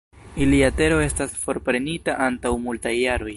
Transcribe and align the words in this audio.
Ilia 0.45 0.69
tero 0.79 0.97
estas 1.07 1.35
forprenita 1.43 2.17
antaŭ 2.29 2.57
multaj 2.65 2.97
jaroj. 3.03 3.29